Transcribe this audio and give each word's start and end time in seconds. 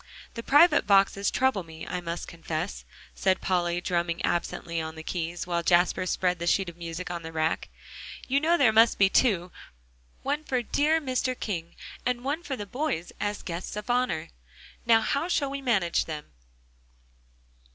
"The 0.33 0.41
private 0.41 0.87
boxes 0.87 1.29
trouble 1.29 1.61
me, 1.61 1.85
I 1.85 2.01
must 2.01 2.27
confess," 2.27 2.85
said 3.13 3.39
Polly, 3.39 3.79
drumming 3.79 4.25
absently 4.25 4.81
on 4.81 4.95
the 4.95 5.03
keys, 5.03 5.45
while 5.45 5.61
Jasper 5.61 6.07
spread 6.07 6.39
the 6.39 6.47
sheet 6.47 6.69
of 6.69 6.75
music 6.75 7.11
on 7.11 7.21
the 7.21 7.31
rack. 7.31 7.69
"You 8.27 8.39
know 8.39 8.57
there 8.57 8.73
must 8.73 8.97
be 8.97 9.09
two; 9.09 9.51
one 10.23 10.43
for 10.43 10.63
dear 10.63 10.99
Mr. 10.99 11.39
King 11.39 11.75
and 12.03 12.23
one 12.23 12.41
for 12.41 12.55
the 12.55 12.65
boys 12.65 13.11
as 13.19 13.43
guests 13.43 13.75
of 13.75 13.91
honor. 13.91 14.29
Now 14.87 15.01
how 15.01 15.27
shall 15.27 15.51
we 15.51 15.61
manage 15.61 16.05
them?" 16.05 16.25